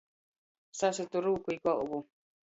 Sasytu 0.79 1.21
rūku 1.25 1.53
i 1.57 1.59
golvu. 1.69 2.01